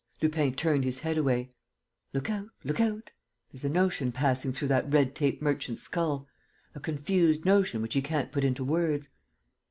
Lupin 0.19 0.51
turned 0.55 0.83
his 0.83 0.97
head 0.97 1.15
away. 1.15 1.51
"Look 2.11 2.27
out!... 2.27 2.47
Look 2.63 2.79
out!... 2.79 3.11
There's 3.51 3.63
a 3.63 3.69
notion 3.69 4.11
passing 4.11 4.51
through 4.51 4.69
that 4.69 4.91
red 4.91 5.13
tape 5.13 5.43
merchant's 5.43 5.83
skull: 5.83 6.27
a 6.73 6.79
confused 6.79 7.45
notion 7.45 7.83
which 7.83 7.93
he 7.93 8.01
can't 8.01 8.31
put 8.31 8.43
into 8.43 8.63
words. 8.63 9.09